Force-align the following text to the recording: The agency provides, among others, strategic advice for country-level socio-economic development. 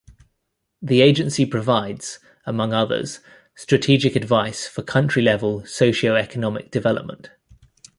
The 0.81 1.03
agency 1.03 1.45
provides, 1.45 2.17
among 2.47 2.73
others, 2.73 3.19
strategic 3.53 4.15
advice 4.15 4.65
for 4.65 4.81
country-level 4.81 5.67
socio-economic 5.67 6.71
development. 6.71 7.29